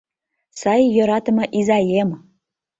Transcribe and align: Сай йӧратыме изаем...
Сай 0.61 0.81
йӧратыме 0.95 1.45
изаем... 1.59 2.09